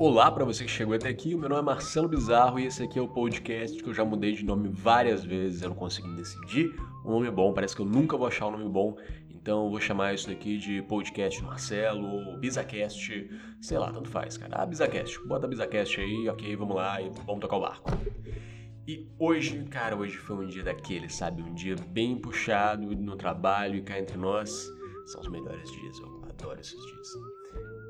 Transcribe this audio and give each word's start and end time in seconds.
Olá 0.00 0.30
para 0.30 0.46
você 0.46 0.64
que 0.64 0.70
chegou 0.70 0.94
até 0.94 1.10
aqui, 1.10 1.34
o 1.34 1.38
meu 1.38 1.50
nome 1.50 1.60
é 1.60 1.64
Marcelo 1.64 2.08
Bizarro 2.08 2.58
e 2.58 2.64
esse 2.64 2.82
aqui 2.82 2.98
é 2.98 3.02
o 3.02 3.06
podcast 3.06 3.82
que 3.82 3.86
eu 3.86 3.92
já 3.92 4.02
mudei 4.02 4.32
de 4.32 4.42
nome 4.42 4.66
várias 4.66 5.22
vezes, 5.22 5.60
eu 5.60 5.68
não 5.68 5.76
consegui 5.76 6.10
decidir 6.16 6.74
um 7.04 7.10
nome 7.10 7.30
bom, 7.30 7.52
parece 7.52 7.76
que 7.76 7.82
eu 7.82 7.84
nunca 7.84 8.16
vou 8.16 8.26
achar 8.26 8.46
um 8.46 8.52
nome 8.52 8.66
bom, 8.66 8.96
então 9.28 9.66
eu 9.66 9.70
vou 9.70 9.78
chamar 9.78 10.14
isso 10.14 10.26
daqui 10.26 10.56
de 10.56 10.80
podcast 10.84 11.44
Marcelo, 11.44 12.30
ou 12.30 12.38
Bizacast, 12.38 13.30
sei 13.60 13.78
lá, 13.78 13.92
tanto 13.92 14.08
faz, 14.08 14.38
cara. 14.38 14.62
Ah, 14.62 14.64
Bizacast, 14.64 15.20
bota 15.26 15.46
Bizacast 15.46 16.00
aí, 16.00 16.30
ok, 16.30 16.56
vamos 16.56 16.76
lá 16.76 17.02
e 17.02 17.10
vamos 17.26 17.42
tocar 17.42 17.56
o 17.58 17.60
barco. 17.60 17.90
E 18.88 19.06
hoje, 19.18 19.62
cara, 19.64 19.94
hoje 19.94 20.16
foi 20.16 20.34
um 20.34 20.48
dia 20.48 20.64
daquele, 20.64 21.10
sabe? 21.10 21.42
Um 21.42 21.52
dia 21.52 21.76
bem 21.76 22.16
puxado 22.16 22.86
no 22.96 23.16
trabalho 23.16 23.76
e 23.76 23.82
cá 23.82 23.98
entre 23.98 24.16
nós. 24.16 24.66
São 25.04 25.20
os 25.20 25.28
melhores 25.28 25.70
dias, 25.70 25.98
eu 25.98 26.24
adoro 26.26 26.58
esses 26.58 26.80
dias 26.86 27.08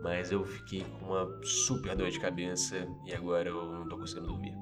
mas 0.03 0.33
eu 0.33 0.45
fiquei 0.45 0.85
com 0.85 1.07
uma 1.07 1.41
super 1.45 1.95
dor 1.95 2.11
de 2.11 2.19
cabeça 2.19 2.87
e 3.07 3.15
agora 3.15 3.49
eu 3.49 3.73
não 3.73 3.89
tô 3.89 3.99
conseguindo 3.99 4.29
dormir. 4.29 4.55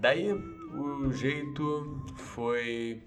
Daí 0.00 0.32
o 0.32 1.12
jeito 1.12 2.04
foi 2.16 3.02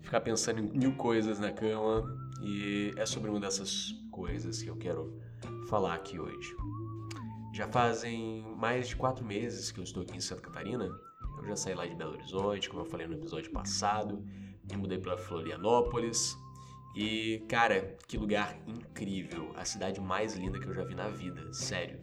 ficar 0.00 0.20
pensando 0.20 0.60
em 0.60 0.78
mil 0.78 0.94
coisas 0.96 1.38
na 1.38 1.52
cama 1.52 2.04
e 2.42 2.92
é 2.96 3.06
sobre 3.06 3.30
uma 3.30 3.40
dessas 3.40 3.92
coisas 4.10 4.62
que 4.62 4.68
eu 4.68 4.76
quero 4.76 5.20
falar 5.68 5.94
aqui 5.94 6.18
hoje. 6.18 6.54
Já 7.52 7.68
fazem 7.68 8.42
mais 8.56 8.88
de 8.88 8.96
quatro 8.96 9.24
meses 9.24 9.70
que 9.70 9.78
eu 9.78 9.84
estou 9.84 10.02
aqui 10.02 10.16
em 10.16 10.20
Santa 10.20 10.42
Catarina. 10.42 10.88
Eu 11.38 11.46
já 11.46 11.56
saí 11.56 11.74
lá 11.74 11.86
de 11.86 11.94
Belo 11.94 12.12
Horizonte, 12.12 12.68
como 12.68 12.82
eu 12.82 12.86
falei 12.86 13.06
no 13.06 13.14
episódio 13.14 13.52
passado, 13.52 14.24
me 14.68 14.76
mudei 14.76 14.98
para 14.98 15.16
Florianópolis 15.16 16.36
e, 16.94 17.44
cara, 17.48 17.96
que 18.06 18.16
lugar 18.16 18.56
incrível. 18.66 19.52
A 19.56 19.64
cidade 19.64 20.00
mais 20.00 20.34
linda 20.34 20.60
que 20.60 20.66
eu 20.66 20.74
já 20.74 20.84
vi 20.84 20.94
na 20.94 21.08
vida, 21.08 21.52
sério. 21.52 22.00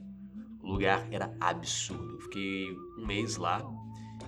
O 0.61 0.67
lugar 0.67 1.07
era 1.11 1.33
absurdo. 1.39 2.19
fiquei 2.19 2.69
um 2.97 3.05
mês 3.05 3.37
lá. 3.37 3.61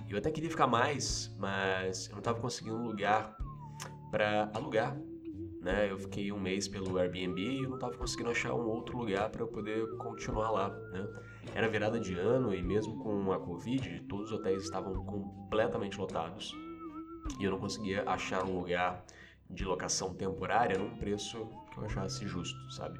Eu 0.08 0.18
até 0.18 0.30
queria 0.30 0.50
ficar 0.50 0.66
mais, 0.66 1.34
mas 1.38 2.06
eu 2.06 2.12
não 2.12 2.18
estava 2.18 2.40
conseguindo 2.40 2.76
um 2.76 2.86
lugar 2.86 3.36
para 4.10 4.50
alugar. 4.54 4.96
Né? 5.60 5.90
Eu 5.90 5.98
fiquei 5.98 6.32
um 6.32 6.40
mês 6.40 6.66
pelo 6.66 6.98
Airbnb 6.98 7.40
e 7.40 7.62
eu 7.62 7.68
não 7.68 7.76
estava 7.76 7.96
conseguindo 7.96 8.30
achar 8.30 8.54
um 8.54 8.66
outro 8.66 8.98
lugar 8.98 9.30
para 9.30 9.42
eu 9.42 9.48
poder 9.48 9.86
continuar 9.96 10.50
lá. 10.50 10.68
Né? 10.68 11.06
Era 11.54 11.68
virada 11.68 12.00
de 12.00 12.14
ano 12.14 12.54
e 12.54 12.62
mesmo 12.62 13.02
com 13.02 13.32
a 13.32 13.38
Covid, 13.38 14.00
todos 14.08 14.30
os 14.30 14.38
hotéis 14.38 14.62
estavam 14.62 15.04
completamente 15.04 15.98
lotados 15.98 16.54
e 17.38 17.44
eu 17.44 17.50
não 17.50 17.58
conseguia 17.58 18.02
achar 18.06 18.44
um 18.44 18.58
lugar 18.58 19.04
de 19.54 19.64
locação 19.64 20.14
temporária 20.14 20.78
num 20.78 20.96
preço 20.96 21.48
que 21.72 21.78
eu 21.78 21.84
achasse 21.84 22.26
justo, 22.26 22.58
sabe? 22.72 22.98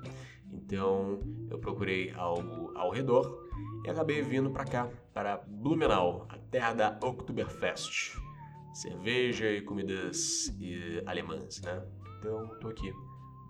Então 0.52 1.20
eu 1.50 1.58
procurei 1.58 2.12
algo 2.12 2.72
ao 2.76 2.90
redor 2.90 3.48
e 3.84 3.90
acabei 3.90 4.22
vindo 4.22 4.50
para 4.50 4.64
cá, 4.64 4.88
para 5.12 5.38
Blumenau, 5.46 6.26
a 6.28 6.38
terra 6.38 6.72
da 6.72 6.98
Oktoberfest. 7.02 8.16
Cerveja 8.72 9.50
e 9.50 9.60
comidas 9.60 10.48
e 10.58 11.02
alemãs, 11.06 11.60
né? 11.62 11.82
Então 12.18 12.48
tô 12.60 12.68
aqui 12.68 12.92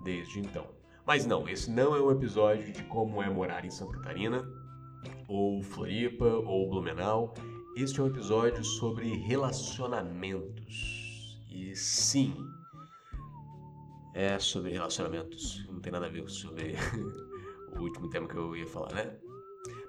desde 0.03 0.41
então. 0.41 0.67
Mas 1.07 1.27
não, 1.27 1.49
esse 1.49 1.71
não 1.71 1.95
é 1.95 2.01
um 2.01 2.11
episódio 2.11 2.73
de 2.73 2.83
como 2.85 3.23
é 3.23 3.29
morar 3.29 3.65
em 3.65 3.71
Santa 3.71 3.99
Catarina, 3.99 4.43
ou 5.29 5.63
Floripa, 5.63 6.25
ou 6.25 6.69
Blumenau. 6.69 7.35
Este 7.77 8.01
é 8.01 8.03
um 8.03 8.07
episódio 8.07 8.65
sobre 8.65 9.15
relacionamentos. 9.17 11.39
E 11.51 11.77
sim, 11.77 12.35
é 14.15 14.39
sobre 14.39 14.71
relacionamentos. 14.71 15.67
Não 15.69 15.81
tem 15.81 15.93
nada 15.93 16.07
a 16.07 16.09
ver 16.09 16.27
sobre 16.31 16.77
o 17.77 17.83
último 17.83 18.09
tema 18.09 18.29
que 18.29 18.37
eu 18.37 18.57
ia 18.57 18.67
falar, 18.67 18.95
né? 18.95 19.17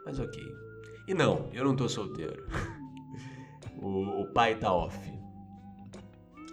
Mas 0.04 0.20
ok. 0.20 0.44
E 1.08 1.14
não, 1.14 1.50
eu 1.54 1.64
não 1.64 1.76
tô 1.76 1.88
solteiro. 1.88 2.46
o, 3.78 4.24
o 4.24 4.34
pai 4.34 4.56
tá 4.56 4.74
off. 4.74 4.98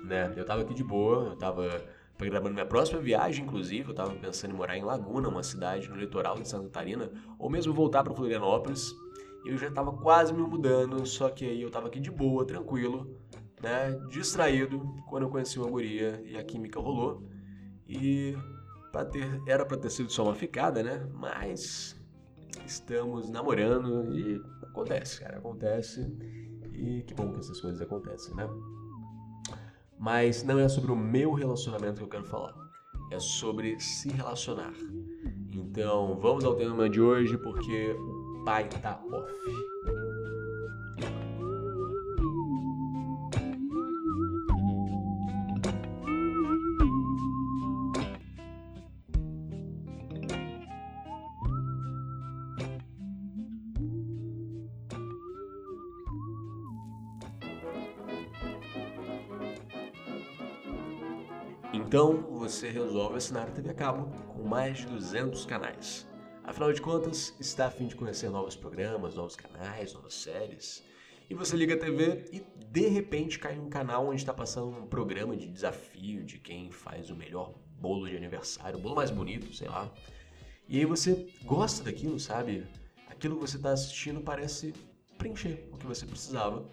Né? 0.05 0.33
Eu 0.37 0.45
tava 0.45 0.63
aqui 0.63 0.75
de 0.75 0.85
boa, 0.85 1.31
eu 1.31 1.37
tava 1.37 1.83
programando 2.19 2.53
minha 2.53 2.67
próxima 2.67 3.01
viagem, 3.01 3.45
inclusive. 3.45 3.89
Eu 3.89 3.95
tava 3.95 4.15
pensando 4.15 4.53
em 4.53 4.57
morar 4.57 4.77
em 4.77 4.83
Laguna, 4.83 5.29
uma 5.29 5.43
cidade 5.43 5.89
no 5.89 5.97
litoral 5.97 6.39
de 6.39 6.47
Santa 6.47 6.65
Catarina, 6.65 7.11
ou 7.39 7.49
mesmo 7.49 7.73
voltar 7.73 8.05
para 8.05 8.15
Florianópolis. 8.15 8.93
E 9.45 9.49
eu 9.49 9.57
já 9.57 9.71
tava 9.71 9.93
quase 9.93 10.33
me 10.33 10.43
mudando, 10.43 11.05
só 11.07 11.31
que 11.31 11.45
aí 11.45 11.63
eu 11.63 11.71
tava 11.71 11.89
aqui 11.89 11.99
de 11.99 12.11
boa, 12.11 12.45
tranquilo, 12.45 13.17
né? 13.61 13.99
Distraído, 14.11 14.95
quando 15.09 15.25
eu 15.25 15.31
conheci 15.31 15.59
uma 15.59 15.69
guria 15.71 16.23
e 16.25 16.37
a 16.37 16.45
química 16.45 16.79
rolou. 16.79 17.27
E 17.93 18.37
ter, 19.11 19.43
era 19.47 19.65
para 19.65 19.77
ter 19.77 19.91
sido 19.91 20.11
só 20.11 20.25
uma 20.25 20.35
ficada, 20.35 20.83
né? 20.83 21.07
Mas 21.15 21.97
estamos 22.67 23.29
namorando 23.31 24.15
e 24.17 24.41
acontece, 24.63 25.21
cara, 25.21 25.39
acontece. 25.39 26.01
E 26.73 27.03
que 27.03 27.15
bom 27.15 27.33
que 27.33 27.41
essas 27.41 27.61
coisas 27.61 27.81
acontecem, 27.81 28.35
né? 28.35 28.49
Mas 29.99 30.43
não 30.43 30.59
é 30.59 30.69
sobre 30.69 30.91
o 30.91 30.97
meu 30.97 31.33
relacionamento 31.33 31.99
que 31.99 32.03
eu 32.03 32.09
quero 32.09 32.25
falar. 32.25 32.55
É 33.11 33.21
sobre 33.21 33.79
se 33.79 34.11
relacionar. 34.11 34.75
Então, 35.53 36.19
vamos 36.21 36.45
ao 36.45 36.55
tema 36.55 36.89
de 36.89 37.01
hoje 37.01 37.37
porque 37.39 37.93
o 37.93 38.43
pai 38.45 38.69
tá 38.69 39.01
off. 39.11 39.33
Então 61.73 62.21
você 62.31 62.69
resolve 62.69 63.17
assinar 63.17 63.49
a 63.49 63.51
TV 63.51 63.71
a 63.71 63.75
cabo 63.75 64.15
com 64.35 64.43
mais 64.43 64.79
de 64.79 64.87
200 64.87 65.47
canais. 65.47 66.07
Afinal 66.45 66.71
de 66.71 66.83
contas, 66.83 67.35
está 67.41 67.67
a 67.67 67.71
fim 67.71 67.87
de 67.87 67.97
conhecer 67.97 68.29
novos 68.29 68.55
programas, 68.55 69.15
novos 69.15 69.37
canais, 69.37 69.95
novas 69.95 70.13
séries. 70.13 70.85
E 71.31 71.35
você 71.35 71.57
liga 71.57 71.73
a 71.73 71.79
TV 71.79 72.27
e 72.31 72.45
de 72.67 72.89
repente 72.89 73.39
cai 73.39 73.59
um 73.59 73.71
canal 73.71 74.07
onde 74.07 74.17
está 74.17 74.35
passando 74.35 74.69
um 74.69 74.87
programa 74.87 75.35
de 75.35 75.49
desafio 75.49 76.23
de 76.23 76.39
quem 76.39 76.71
faz 76.71 77.09
o 77.09 77.17
melhor 77.17 77.55
bolo 77.81 78.07
de 78.07 78.19
aniversário, 78.19 78.79
o 78.79 78.83
bolo 78.83 78.97
mais 78.97 79.11
bonito, 79.11 79.55
sei 79.55 79.69
lá. 79.69 79.91
E 80.69 80.79
aí 80.79 80.85
você 80.85 81.27
gosta 81.43 81.85
daquilo, 81.85 82.21
sabe? 82.21 82.67
Aquilo 83.09 83.37
que 83.37 83.41
você 83.41 83.57
está 83.57 83.73
assistindo 83.73 84.21
parece 84.21 84.75
preencher 85.17 85.67
o 85.73 85.79
que 85.79 85.87
você 85.87 86.05
precisava. 86.05 86.69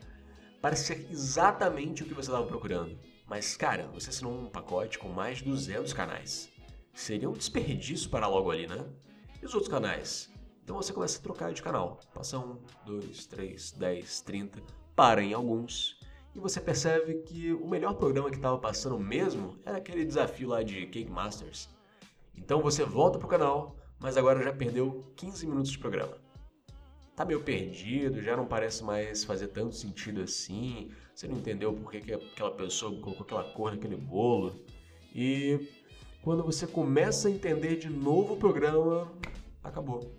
Parece 0.62 0.88
ser 0.88 1.08
exatamente 1.10 2.04
o 2.04 2.06
que 2.06 2.14
você 2.14 2.30
estava 2.30 2.46
procurando. 2.46 3.00
Mas, 3.30 3.56
cara, 3.56 3.88
você 3.94 4.10
assinou 4.10 4.34
um 4.34 4.50
pacote 4.50 4.98
com 4.98 5.10
mais 5.10 5.38
de 5.38 5.44
200 5.46 5.94
canais. 5.94 6.50
Seria 6.94 7.30
um 7.30 7.34
desperdício 7.34 8.10
para 8.10 8.28
logo 8.28 8.50
ali, 8.50 8.66
né? 8.66 8.84
E 9.40 9.46
os 9.46 9.54
outros 9.54 9.72
canais? 9.72 10.32
Então 10.64 10.76
você 10.76 10.92
começa 10.92 11.20
a 11.20 11.22
trocar 11.22 11.54
de 11.54 11.62
canal. 11.62 12.00
Passa 12.12 12.40
um, 12.40 12.58
dois, 12.86 13.28
três, 13.28 13.72
dez, 13.72 14.22
trinta, 14.22 14.60
para 14.96 15.22
em 15.22 15.34
alguns. 15.34 16.00
E 16.34 16.40
você 16.40 16.60
percebe 16.60 17.22
que 17.22 17.54
o 17.54 17.68
melhor 17.68 17.94
programa 17.94 18.32
que 18.32 18.36
estava 18.38 18.58
passando 18.58 19.00
mesmo 19.00 19.60
era 19.64 19.78
aquele 19.78 20.04
desafio 20.04 20.50
lá 20.50 20.64
de 20.64 20.88
Cake 20.88 21.12
Masters. 21.12 21.70
Então 22.36 22.64
você 22.64 22.84
volta 22.84 23.20
pro 23.20 23.28
canal, 23.28 23.76
mas 24.00 24.18
agora 24.18 24.44
já 24.44 24.52
perdeu 24.52 25.06
15 25.16 25.46
minutos 25.46 25.72
de 25.72 25.78
programa 25.78 26.29
tá 27.20 27.26
meio 27.26 27.42
perdido, 27.42 28.22
já 28.22 28.38
não 28.38 28.46
parece 28.46 28.82
mais 28.82 29.26
fazer 29.26 29.50
tanto 29.50 29.76
sentido 29.76 30.22
assim. 30.22 30.90
Você 31.14 31.28
não 31.28 31.36
entendeu 31.36 31.74
por 31.74 31.92
que, 31.92 32.00
que 32.00 32.14
aquela 32.14 32.52
pessoa 32.52 32.98
colocou 32.98 33.26
aquela 33.26 33.44
cor 33.44 33.74
naquele 33.74 33.98
bolo. 33.98 34.64
E 35.14 35.68
quando 36.22 36.46
você 36.46 36.66
começa 36.66 37.28
a 37.28 37.32
entender 37.32 37.76
de 37.76 37.90
novo 37.90 38.36
o 38.36 38.38
programa, 38.38 39.12
acabou. 39.62 40.16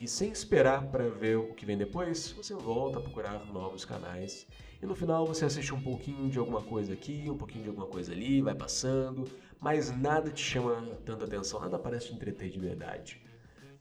E 0.00 0.06
sem 0.06 0.30
esperar 0.30 0.86
para 0.92 1.08
ver 1.08 1.38
o 1.38 1.54
que 1.54 1.66
vem 1.66 1.76
depois, 1.76 2.30
você 2.30 2.54
volta 2.54 3.00
a 3.00 3.02
procurar 3.02 3.44
novos 3.46 3.84
canais. 3.84 4.46
E 4.80 4.86
no 4.86 4.94
final 4.94 5.26
você 5.26 5.44
assiste 5.44 5.74
um 5.74 5.82
pouquinho 5.82 6.30
de 6.30 6.38
alguma 6.38 6.62
coisa 6.62 6.92
aqui, 6.92 7.28
um 7.28 7.36
pouquinho 7.36 7.64
de 7.64 7.70
alguma 7.70 7.88
coisa 7.88 8.12
ali, 8.12 8.40
vai 8.40 8.54
passando, 8.54 9.24
mas 9.58 9.90
nada 9.90 10.30
te 10.30 10.40
chama 10.40 10.80
tanta 11.04 11.24
atenção, 11.24 11.58
nada 11.58 11.80
parece 11.80 12.06
te 12.06 12.14
entreter 12.14 12.48
de 12.48 12.60
verdade. 12.60 13.29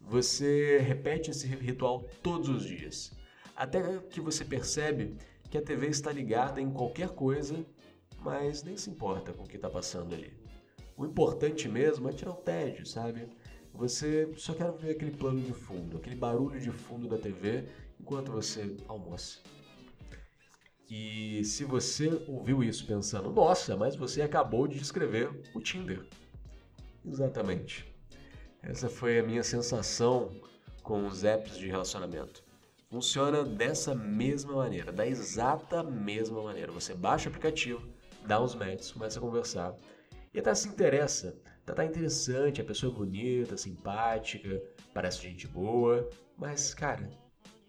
Você 0.09 0.79
repete 0.79 1.29
esse 1.29 1.45
ritual 1.45 2.03
todos 2.23 2.49
os 2.49 2.63
dias, 2.63 3.11
até 3.55 3.99
que 4.09 4.19
você 4.19 4.43
percebe 4.43 5.15
que 5.51 5.55
a 5.55 5.61
TV 5.61 5.85
está 5.85 6.11
ligada 6.11 6.59
em 6.59 6.71
qualquer 6.71 7.09
coisa, 7.09 7.63
mas 8.17 8.63
nem 8.63 8.75
se 8.75 8.89
importa 8.89 9.31
com 9.31 9.43
o 9.43 9.47
que 9.47 9.55
está 9.55 9.69
passando 9.69 10.15
ali. 10.15 10.33
O 10.97 11.05
importante 11.05 11.69
mesmo 11.69 12.09
é 12.09 12.11
tirar 12.11 12.31
o 12.31 12.37
tédio, 12.37 12.87
sabe? 12.87 13.27
Você 13.71 14.33
só 14.35 14.55
quer 14.55 14.71
ver 14.71 14.91
aquele 14.93 15.11
plano 15.11 15.41
de 15.41 15.53
fundo, 15.53 15.97
aquele 15.97 16.15
barulho 16.15 16.59
de 16.59 16.71
fundo 16.71 17.07
da 17.07 17.19
TV 17.19 17.65
enquanto 17.99 18.31
você 18.31 18.75
almoça. 18.87 19.37
E 20.89 21.45
se 21.45 21.63
você 21.65 22.19
ouviu 22.27 22.63
isso 22.63 22.87
pensando, 22.87 23.31
nossa, 23.31 23.77
mas 23.77 23.95
você 23.95 24.23
acabou 24.23 24.67
de 24.67 24.79
descrever 24.79 25.29
o 25.53 25.61
Tinder. 25.61 26.03
Exatamente. 27.05 27.98
Essa 28.61 28.89
foi 28.89 29.19
a 29.19 29.23
minha 29.23 29.43
sensação 29.43 30.31
com 30.83 31.05
os 31.07 31.23
apps 31.23 31.57
de 31.57 31.67
relacionamento. 31.67 32.43
Funciona 32.89 33.43
dessa 33.43 33.93
mesma 33.95 34.53
maneira, 34.53 34.91
da 34.91 35.05
exata 35.05 35.83
mesma 35.83 36.41
maneira. 36.41 36.71
Você 36.71 36.93
baixa 36.93 37.27
o 37.27 37.29
aplicativo, 37.29 37.87
dá 38.25 38.41
uns 38.41 38.55
matches, 38.55 38.91
começa 38.91 39.19
a 39.19 39.21
conversar 39.21 39.75
e 40.33 40.39
até 40.39 40.53
se 40.53 40.67
interessa. 40.67 41.37
Tá, 41.65 41.73
tá 41.73 41.85
interessante, 41.85 42.59
a 42.59 42.65
pessoa 42.65 42.91
é 42.91 42.95
bonita, 42.95 43.55
simpática, 43.55 44.61
parece 44.93 45.21
gente 45.21 45.47
boa, 45.47 46.09
mas 46.35 46.73
cara, 46.73 47.07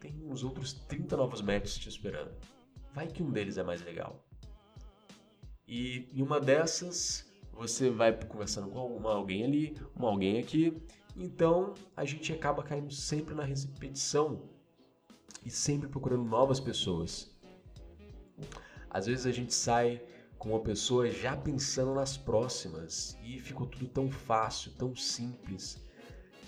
tem 0.00 0.24
uns 0.24 0.42
outros 0.42 0.72
30 0.72 1.16
novos 1.16 1.42
matches 1.42 1.76
te 1.76 1.88
esperando. 1.88 2.32
Vai 2.94 3.06
que 3.06 3.22
um 3.22 3.30
deles 3.30 3.58
é 3.58 3.62
mais 3.62 3.82
legal. 3.82 4.24
E 5.68 6.08
em 6.12 6.22
uma 6.22 6.40
dessas, 6.40 7.29
você 7.60 7.90
vai 7.90 8.10
conversando 8.24 8.70
com 8.70 8.86
uma, 8.96 9.12
alguém 9.12 9.44
ali, 9.44 9.76
uma 9.94 10.08
alguém 10.08 10.38
aqui, 10.38 10.82
então 11.14 11.74
a 11.94 12.06
gente 12.06 12.32
acaba 12.32 12.62
caindo 12.62 12.90
sempre 12.90 13.34
na 13.34 13.44
repetição 13.44 14.48
e 15.44 15.50
sempre 15.50 15.86
procurando 15.86 16.24
novas 16.24 16.58
pessoas. 16.58 17.30
Às 18.88 19.04
vezes 19.04 19.26
a 19.26 19.30
gente 19.30 19.52
sai 19.52 20.02
com 20.38 20.50
uma 20.50 20.60
pessoa 20.60 21.10
já 21.10 21.36
pensando 21.36 21.92
nas 21.92 22.16
próximas 22.16 23.18
e 23.22 23.38
ficou 23.38 23.66
tudo 23.66 23.86
tão 23.88 24.10
fácil, 24.10 24.72
tão 24.72 24.96
simples, 24.96 25.84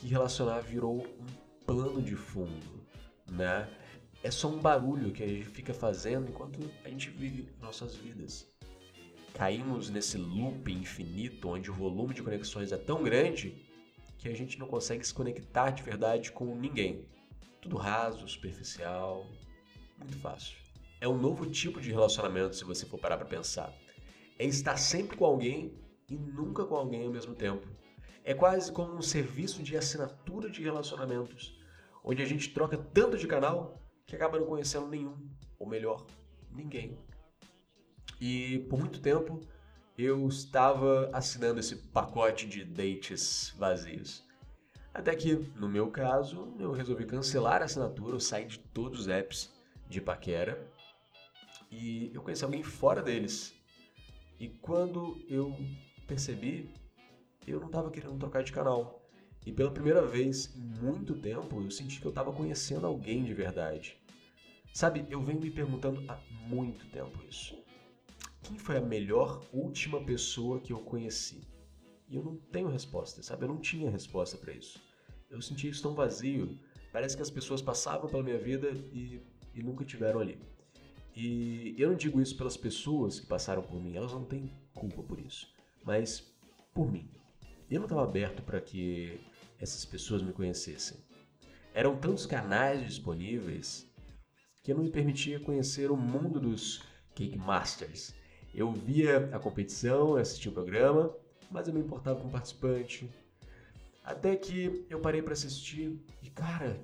que 0.01 0.07
relacionar 0.07 0.61
virou 0.61 1.07
um 1.07 1.27
plano 1.67 2.01
de 2.01 2.17
fundo, 2.17 2.87
né? 3.31 3.69
É 4.23 4.31
só 4.31 4.49
um 4.49 4.59
barulho 4.59 5.13
que 5.13 5.23
a 5.23 5.29
gente 5.29 5.45
fica 5.45 5.75
fazendo 5.75 6.31
enquanto 6.31 6.59
a 6.83 6.89
gente 6.89 7.11
vive 7.11 7.51
nossas 7.61 7.95
vidas. 7.97 8.52
Caímos 9.35 9.89
nesse 9.89 10.19
loop 10.19 10.71
infinito 10.73 11.49
onde 11.49 11.71
o 11.71 11.75
volume 11.75 12.15
de 12.15 12.23
conexões 12.23 12.71
é 12.71 12.77
tão 12.77 13.03
grande 13.03 13.55
que 14.19 14.29
a 14.29 14.35
gente 14.35 14.59
não 14.59 14.69
consegue 14.69 15.05
se 15.07 15.13
conectar 15.13 15.71
de 15.71 15.83
verdade 15.83 16.31
com 16.31 16.55
ninguém. 16.55 17.07
Tudo 17.61 17.77
raso, 17.77 18.29
superficial, 18.29 19.27
muito 19.99 20.19
fácil. 20.19 20.57
É 21.01 21.09
um 21.09 21.19
novo 21.19 21.47
tipo 21.47 21.81
de 21.81 21.91
relacionamento 21.91 22.55
se 22.55 22.65
você 22.65 22.87
for 22.87 22.99
parar 22.99 23.17
para 23.17 23.27
pensar. 23.27 23.73
É 24.39 24.45
estar 24.45 24.77
sempre 24.77 25.17
com 25.17 25.25
alguém 25.25 25.75
e 26.09 26.17
nunca 26.17 26.65
com 26.65 26.77
alguém 26.77 27.05
ao 27.05 27.11
mesmo 27.11 27.35
tempo. 27.35 27.67
É 28.23 28.35
quase 28.35 28.71
como 28.71 28.95
um 28.95 29.03
serviço 29.03 29.63
de 29.63 29.77
assinatura 29.77 30.49
de 30.49 30.63
relacionamentos, 30.63 31.59
onde 32.05 32.23
a 32.23 32.27
gente 32.27 32.51
troca 32.51 32.79
tanto 32.79 33.17
de 33.17 33.27
canal 33.27 33.83
que 34.07 34.15
acaba 34.15 34.39
não 34.39 34.47
conhecendo 34.47 34.87
nenhum, 34.87 35.17
ou 35.59 35.67
melhor, 35.67 36.07
ninguém. 36.51 36.99
E 38.25 38.61
por 38.71 38.79
muito 38.79 39.01
tempo 39.01 39.41
eu 39.99 40.29
estava 40.29 41.11
assinando 41.13 41.59
esse 41.59 41.75
pacote 41.75 42.47
de 42.47 42.65
dates 42.65 43.53
vazios. 43.59 44.23
Até 44.95 45.17
que, 45.17 45.35
no 45.57 45.69
meu 45.69 45.91
caso, 45.91 46.55
eu 46.57 46.71
resolvi 46.71 47.05
cancelar 47.05 47.63
a 47.63 47.65
assinatura, 47.65 48.15
eu 48.15 48.21
saí 48.21 48.45
de 48.45 48.61
todos 48.61 49.01
os 49.01 49.09
apps 49.09 49.53
de 49.89 50.01
paquera 50.01 50.65
e 51.69 52.13
eu 52.15 52.23
conheci 52.23 52.45
alguém 52.45 52.63
fora 52.63 53.03
deles. 53.03 53.53
E 54.39 54.49
quando 54.49 55.21
eu 55.29 55.59
percebi, 56.07 56.71
eu 57.45 57.59
não 57.59 57.67
estava 57.67 57.91
querendo 57.91 58.21
trocar 58.21 58.45
de 58.45 58.53
canal. 58.53 59.03
E 59.45 59.51
pela 59.51 59.73
primeira 59.73 60.07
vez 60.07 60.55
em 60.55 60.81
muito 60.81 61.13
tempo, 61.15 61.61
eu 61.61 61.73
senti 61.73 62.01
que 62.01 62.07
eu 62.07 62.11
estava 62.11 62.33
conhecendo 62.33 62.87
alguém 62.87 63.25
de 63.25 63.35
verdade. 63.35 64.01
Sabe, 64.73 65.05
eu 65.11 65.21
venho 65.21 65.41
me 65.41 65.51
perguntando 65.51 66.05
há 66.09 66.21
muito 66.47 66.87
tempo 66.87 67.19
isso. 67.29 67.61
Quem 68.43 68.59
foi 68.59 68.77
a 68.77 68.81
melhor 68.81 69.47
última 69.53 70.05
pessoa 70.05 70.61
que 70.61 70.73
eu 70.73 70.81
conheci? 70.81 71.41
E 72.09 72.17
eu 72.17 72.23
não 72.23 72.37
tenho 72.37 72.69
resposta, 72.69 73.23
sabe? 73.23 73.45
Eu 73.45 73.49
não 73.49 73.59
tinha 73.59 73.91
resposta 73.91 74.37
para 74.37 74.53
isso. 74.53 74.81
Eu 75.31 75.41
senti 75.41 75.69
isso 75.69 75.83
tão 75.83 75.95
vazio. 75.95 76.59
Parece 76.93 77.17
que 77.17 77.23
as 77.23 77.31
pessoas 77.31 77.63
passavam 77.63 78.11
pela 78.11 78.23
minha 78.23 78.39
vida 78.39 78.71
e, 78.93 79.23
e 79.55 79.63
nunca 79.63 79.85
tiveram 79.85 80.21
ali. 80.21 80.39
E 81.15 81.75
eu 81.79 81.91
não 81.91 81.97
digo 81.97 82.21
isso 82.21 82.37
pelas 82.37 82.57
pessoas 82.57 83.21
que 83.21 83.27
passaram 83.27 83.63
por 83.63 83.81
mim, 83.81 83.97
elas 83.97 84.13
não 84.13 84.25
têm 84.25 84.51
culpa 84.75 85.03
por 85.03 85.19
isso. 85.19 85.49
Mas 85.85 86.35
por 86.75 86.91
mim. 86.91 87.09
Eu 87.71 87.79
não 87.79 87.87
estava 87.87 88.03
aberto 88.03 88.43
para 88.43 88.61
que 88.61 89.21
essas 89.59 89.85
pessoas 89.85 90.21
me 90.21 90.33
conhecessem. 90.33 90.99
Eram 91.73 91.97
tantos 91.97 92.27
canais 92.27 92.85
disponíveis 92.85 93.91
que 94.63 94.73
eu 94.73 94.77
não 94.77 94.85
me 94.85 94.91
permitia 94.91 95.41
conhecer 95.41 95.91
o 95.91 95.97
mundo 95.97 96.39
dos 96.39 96.83
Cake 97.15 97.39
Masters. 97.39 98.15
Eu 98.55 98.71
via 98.71 99.31
a 99.33 99.39
competição, 99.39 100.17
assistia 100.17 100.51
o 100.51 100.55
programa, 100.55 101.15
mas 101.51 101.67
eu 101.67 101.75
me 101.75 101.81
importava 101.81 102.21
com 102.21 102.29
o 102.29 102.31
participante. 102.31 103.11
Até 104.05 104.37
que 104.37 104.85
eu 104.91 105.01
parei 105.01 105.23
para 105.23 105.33
assistir 105.33 105.99
e, 106.23 106.29
cara, 106.29 106.79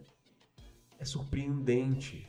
é 0.99 1.05
surpreendente. 1.05 2.27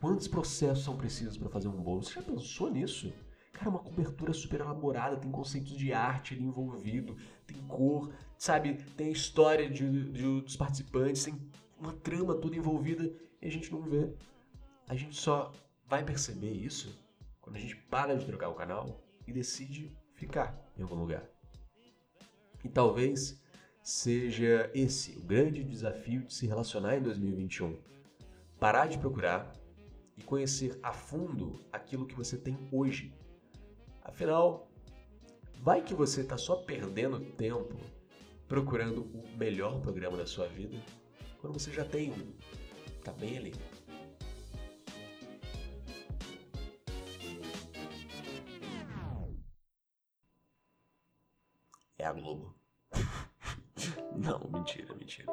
Quantos 0.00 0.26
processos 0.26 0.84
são 0.84 0.96
precisos 0.96 1.36
para 1.36 1.48
fazer 1.50 1.68
um 1.68 1.72
bolo? 1.72 2.02
Você 2.02 2.14
já 2.14 2.22
pensou 2.22 2.70
nisso? 2.70 3.12
Cara, 3.52 3.70
uma 3.70 3.78
cobertura 3.78 4.32
super 4.32 4.60
elaborada, 4.60 5.16
tem 5.16 5.30
conceitos 5.30 5.76
de 5.76 5.92
arte 5.92 6.34
ali 6.34 6.44
envolvido, 6.44 7.16
tem 7.46 7.56
cor, 7.68 8.12
sabe? 8.38 8.74
Tem 8.96 9.08
a 9.08 9.12
história 9.12 9.68
de, 9.68 10.10
de, 10.10 10.40
dos 10.40 10.56
participantes, 10.56 11.24
tem 11.24 11.38
uma 11.78 11.92
trama 11.92 12.34
toda 12.34 12.56
envolvida 12.56 13.12
e 13.40 13.46
a 13.46 13.50
gente 13.50 13.70
não 13.70 13.82
vê. 13.82 14.10
A 14.88 14.96
gente 14.96 15.16
só 15.16 15.52
vai 15.86 16.04
perceber 16.04 16.52
isso 16.52 17.04
quando 17.44 17.56
a 17.56 17.58
gente 17.60 17.76
para 17.76 18.16
de 18.16 18.24
trocar 18.24 18.48
o 18.48 18.54
canal 18.54 19.04
e 19.26 19.32
decide 19.32 19.94
ficar 20.14 20.58
em 20.78 20.82
algum 20.82 20.94
lugar. 20.94 21.22
E 22.64 22.68
talvez 22.70 23.38
seja 23.82 24.70
esse 24.74 25.18
o 25.18 25.24
grande 25.24 25.62
desafio 25.62 26.22
de 26.22 26.32
se 26.32 26.46
relacionar 26.46 26.96
em 26.96 27.02
2021. 27.02 27.78
Parar 28.58 28.86
de 28.86 28.96
procurar 28.96 29.52
e 30.16 30.22
conhecer 30.22 30.78
a 30.82 30.90
fundo 30.90 31.60
aquilo 31.70 32.06
que 32.06 32.14
você 32.14 32.38
tem 32.38 32.56
hoje. 32.72 33.14
Afinal, 34.00 34.70
vai 35.60 35.82
que 35.82 35.92
você 35.92 36.22
está 36.22 36.38
só 36.38 36.56
perdendo 36.56 37.20
tempo 37.32 37.76
procurando 38.48 39.02
o 39.02 39.36
melhor 39.36 39.82
programa 39.82 40.16
da 40.16 40.26
sua 40.26 40.48
vida 40.48 40.78
quando 41.42 41.52
você 41.52 41.70
já 41.70 41.84
tem 41.84 42.10
um. 42.10 42.32
Tá 43.02 43.12
bem 43.12 43.36
ali. 43.36 43.52
É 51.98 52.04
a 52.06 52.12
Globo. 52.12 52.54
Não, 54.16 54.40
mentira, 54.50 54.94
mentira. 54.94 55.32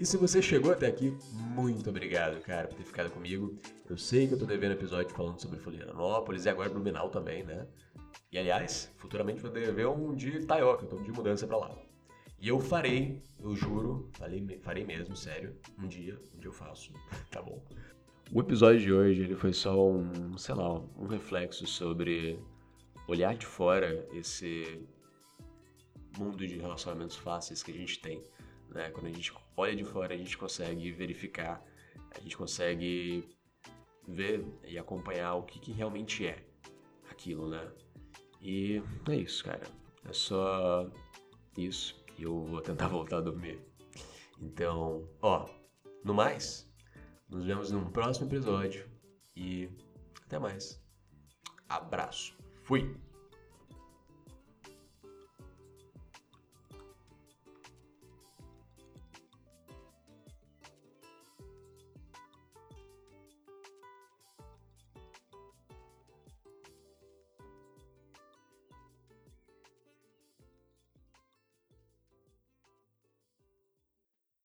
E 0.00 0.06
se 0.06 0.16
você 0.16 0.40
chegou 0.40 0.72
até 0.72 0.86
aqui, 0.86 1.16
muito 1.32 1.90
obrigado, 1.90 2.40
cara, 2.40 2.68
por 2.68 2.76
ter 2.76 2.84
ficado 2.84 3.10
comigo. 3.10 3.58
Eu 3.90 3.98
sei 3.98 4.28
que 4.28 4.34
eu 4.34 4.38
tô 4.38 4.44
devendo 4.44 4.72
episódio 4.72 5.12
falando 5.12 5.40
sobre 5.40 5.58
Florianópolis 5.58 6.44
e 6.44 6.48
agora 6.48 6.68
Blumenau 6.68 7.10
também, 7.10 7.42
né? 7.42 7.66
E 8.30 8.38
aliás, 8.38 8.92
futuramente 8.96 9.40
vou 9.40 9.50
dever 9.50 9.88
um 9.88 10.14
de 10.14 10.44
Taioca, 10.44 10.84
eu 10.84 10.88
tô 10.88 10.96
de 10.98 11.10
mudança 11.10 11.46
para 11.46 11.56
lá. 11.56 11.78
E 12.40 12.48
eu 12.48 12.60
farei, 12.60 13.22
eu 13.40 13.56
juro, 13.56 14.10
farei, 14.12 14.58
farei 14.60 14.84
mesmo, 14.84 15.16
sério, 15.16 15.56
um 15.78 15.88
dia, 15.88 16.20
um 16.34 16.38
dia 16.38 16.48
eu 16.48 16.52
faço, 16.52 16.92
tá 17.30 17.40
bom? 17.42 17.64
O 18.30 18.40
episódio 18.40 18.80
de 18.80 18.92
hoje 18.92 19.22
ele 19.22 19.34
foi 19.34 19.54
só 19.54 19.90
um, 19.90 20.36
sei 20.36 20.54
lá, 20.54 20.78
um 20.96 21.06
reflexo 21.06 21.66
sobre 21.66 22.38
olhar 23.08 23.34
de 23.34 23.46
fora 23.46 24.06
esse 24.12 24.86
mundo 26.18 26.46
de 26.46 26.58
relacionamentos 26.58 27.16
fáceis 27.16 27.62
que 27.62 27.70
a 27.70 27.74
gente 27.74 27.98
tem. 28.00 28.22
Né? 28.68 28.90
Quando 28.90 29.06
a 29.06 29.10
gente 29.10 29.32
olha 29.56 29.74
de 29.74 29.84
fora, 29.84 30.14
a 30.14 30.16
gente 30.18 30.36
consegue 30.36 30.92
verificar, 30.92 31.64
a 32.14 32.20
gente 32.20 32.36
consegue 32.36 33.24
ver 34.06 34.44
e 34.66 34.78
acompanhar 34.78 35.34
o 35.34 35.42
que, 35.44 35.58
que 35.58 35.72
realmente 35.72 36.26
é 36.26 36.44
aquilo, 37.10 37.48
né? 37.48 37.66
E 38.40 38.82
é 39.08 39.16
isso, 39.16 39.44
cara. 39.44 39.66
É 40.08 40.12
só 40.12 40.88
isso. 41.56 42.00
E 42.18 42.22
eu 42.22 42.44
vou 42.44 42.60
tentar 42.60 42.88
voltar 42.88 43.18
a 43.18 43.20
dormir. 43.20 43.60
Então, 44.40 45.08
ó, 45.20 45.48
no 46.04 46.14
mais, 46.14 46.70
nos 47.28 47.44
vemos 47.44 47.70
num 47.70 47.90
próximo 47.90 48.28
episódio 48.28 48.88
e 49.36 49.68
até 50.24 50.38
mais. 50.38 50.82
Abraço. 51.68 52.36
Fui! 52.62 52.96